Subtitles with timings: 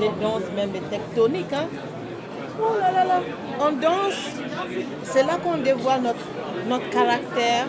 [0.00, 1.52] je danse même les tectoniques.
[1.52, 1.66] Hein.
[2.60, 3.20] Oh là là là.
[3.60, 4.30] On danse,
[5.02, 6.24] c'est là qu'on dévoile notre,
[6.68, 7.66] notre caractère.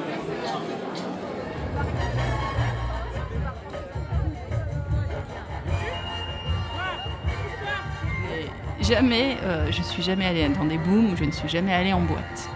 [8.82, 12.02] Jamais, euh, je suis jamais allée dans des booms, je ne suis jamais allée en
[12.02, 12.50] boîte.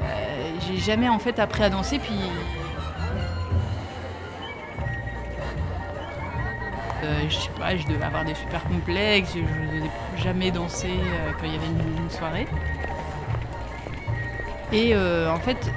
[0.00, 2.14] Euh, j'ai jamais en fait appris à danser, puis
[7.06, 11.30] Euh, je sais pas, je devais avoir des super complexes, je n'ai jamais dansé euh,
[11.38, 12.46] quand il y avait une, soirée.
[14.72, 15.70] Et euh, en fait,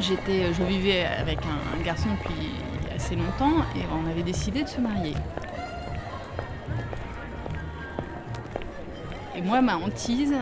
[0.00, 2.50] j'étais, je vivais avec un, garçon depuis
[2.94, 5.14] assez longtemps et on avait décidé de se marier.
[9.36, 10.34] Et moi, ma hantise,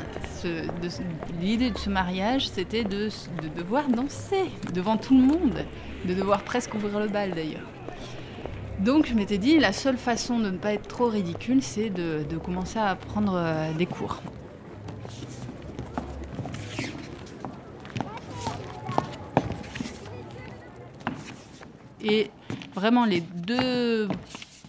[1.40, 3.10] l'idée de ce mariage, c'était de,
[3.42, 5.64] de devoir danser devant tout le monde,
[6.06, 7.68] de devoir presque ouvrir le bal d'ailleurs.
[8.80, 12.24] Donc je m'étais dit, la seule façon de ne pas être trop ridicule, c'est de,
[12.44, 14.20] commencer à prendre euh, des cours.
[22.02, 22.30] Et
[22.74, 24.08] vraiment les deux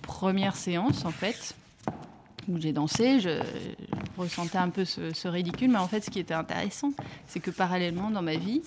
[0.03, 1.55] premières séances, en fait,
[2.47, 3.41] où j'ai dansé, je,
[4.17, 6.91] ressentais un peu ce, ridicule, mais en fait ce qui était intéressant,
[7.27, 8.61] c'est que parallèlement dans ma vie,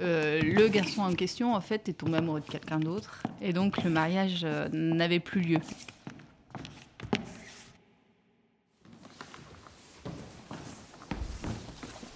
[0.00, 3.22] euh, le garçon en question, en fait, est tombé amoureux de quelqu'un d'autre.
[3.42, 5.58] Et donc, le mariage euh, n'avait plus lieu.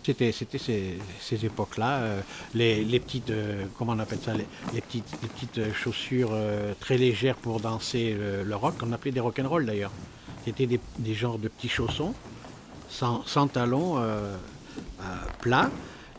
[0.05, 2.21] C'était, ces, époques-là, euh,
[2.55, 3.33] les, petites,
[3.79, 6.33] comment on appelle ça, les, petites, petites chaussures
[6.81, 9.93] très légères pour danser le, rock, qu'on appelait des rock'n'roll d'ailleurs.
[10.45, 12.15] C'était des, genres de petits chaussons,
[12.89, 14.05] sans, sans talons,
[15.41, 15.71] plats,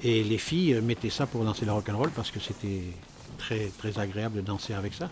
[0.03, 2.83] et les filles mettaient ça pour danser le rock'n'roll parce que c'était
[3.37, 5.09] très, très agréable de danser avec ça.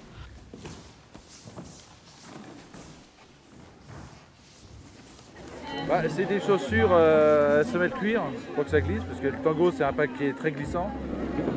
[5.88, 8.22] Bah, c'est des chaussures euh, semelle cuir
[8.56, 10.90] pour que ça glisse, parce que le tango c'est un est très glissant.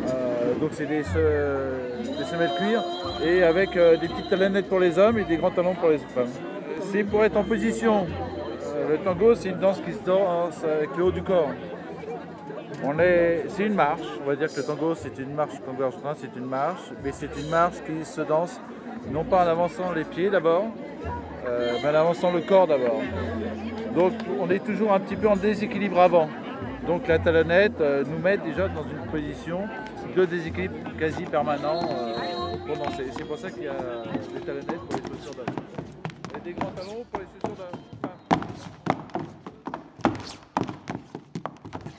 [0.08, 2.82] Euh, donc c'est des, semelles cuir
[3.24, 5.98] et avec euh, des petites talonnettes pour les hommes et des grands talons pour les
[5.98, 6.30] femmes.
[6.90, 8.06] C'est pour être en position.
[8.74, 11.50] Euh, le tango c'est une danse qui se danse avec le haut du corps
[13.48, 14.06] c'est une marche.
[14.22, 15.54] On va dire que le tango, c'est une marche.
[15.54, 18.60] Le tango c'est une marche, mais c'est une marche qui se danse
[19.10, 20.66] non pas en avançant les pieds d'abord,
[21.46, 23.00] euh, mais en avançant le corps d'abord.
[23.94, 26.28] Donc, on est toujours un petit peu en déséquilibre avant.
[26.86, 29.60] Donc, la talonnette euh, nous met déjà dans une position
[30.16, 33.06] de déséquilibre quasi permanent euh, pour danser.
[33.16, 35.58] C'est pour ça qu'il y a des talonnettes pour les chaussures d'avant.
[36.34, 37.93] A des grands talons pour les chaussures d'avant.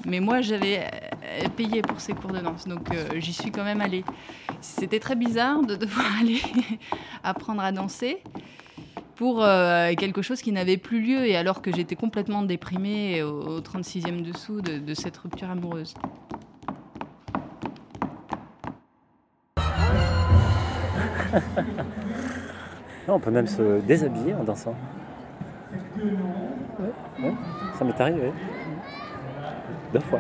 [0.05, 3.63] Mais moi, j'avais euh, payé pour ces cours de danse, donc euh, j'y suis quand
[3.63, 4.05] même allée.
[4.61, 6.39] C'était très bizarre de devoir aller
[7.23, 8.21] apprendre à danser
[9.15, 13.59] pour euh, quelque chose qui n'avait plus lieu, et alors que j'étais complètement déprimée au,
[13.61, 15.95] 36e dessous de, cette rupture amoureuse.
[23.07, 24.75] on peut même se déshabiller en dansant.
[27.77, 28.31] ça m'est arrivé.
[29.95, 30.19] Deux fois.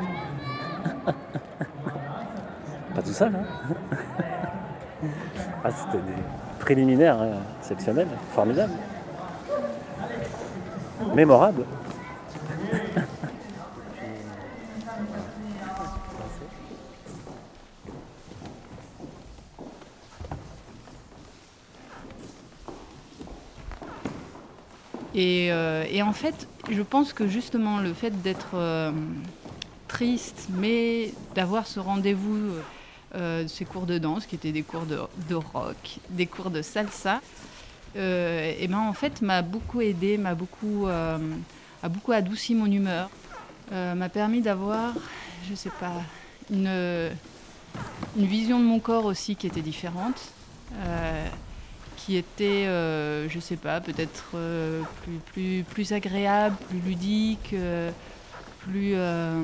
[2.95, 3.43] Pas tout seul, hein
[5.65, 6.21] Ah, c'était des
[6.61, 8.71] préliminaires hein, exceptionnels, formidables.
[11.13, 11.65] Mémorables.
[25.17, 28.91] Euh, et, en fait, je pense que justement le fait d'être euh,
[29.95, 32.51] triste, mais d'avoir ce rendez-vous,
[33.15, 37.21] euh, ces cours de danse qui étaient des cours de, rock, des cours de salsa,
[37.95, 41.17] euh, et ben en fait m'a beaucoup aidé, m'a beaucoup, euh,
[41.81, 43.09] a beaucoup adouci mon humeur,
[43.71, 44.93] euh, m'a permis d'avoir,
[45.49, 46.01] je sais pas,
[46.51, 46.67] une,
[48.17, 50.33] une vision de mon corps aussi qui était différente
[51.95, 54.35] qui était, je sais pas, peut-être
[55.03, 57.55] plus, plus, plus agréable, plus ludique,
[58.65, 59.43] plus, euh,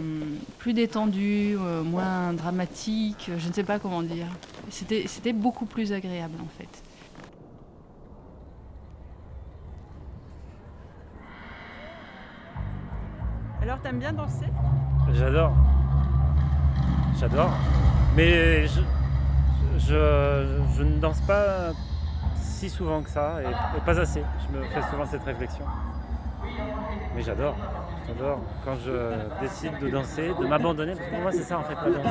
[0.58, 4.26] plus détendu, euh, moins dramatique, je ne sais pas comment dire.
[4.70, 6.84] C'était, beaucoup plus agréable en fait.
[13.62, 14.48] Alors t'aimes bien danser?
[15.14, 15.54] J'adore.
[17.20, 17.52] J'adore.
[18.16, 18.82] Mais je,
[19.78, 21.72] je, ne danse pas
[22.36, 24.24] si souvent que ça et pas assez.
[24.48, 25.66] Je me fais souvent cette réflexion.
[27.16, 27.56] Mais j'adore.
[28.08, 28.92] J'adore quand je
[29.42, 32.08] décide de danser, de m'abandonner, parce que pour moi c'est ça en fait la danse.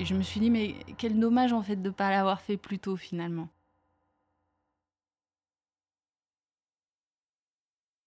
[0.00, 2.56] Et je me suis dit, mais quel dommage en fait de ne pas l'avoir fait
[2.56, 3.50] plus tôt finalement.